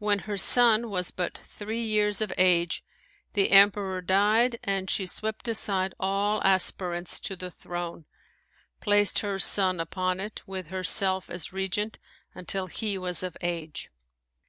[0.00, 2.82] When her son was but three years of age
[3.34, 8.04] the Emperor died and she swept aside all aspirants to the throne,
[8.80, 12.00] placed her son upon it with herself as regent
[12.34, 13.90] until he was of age.